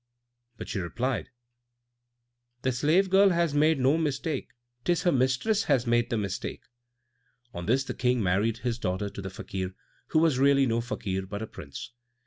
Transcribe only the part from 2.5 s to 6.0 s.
"The slave girl has made no mistake, 'tis her mistress has